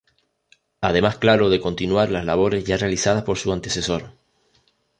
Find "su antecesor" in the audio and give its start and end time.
3.37-4.13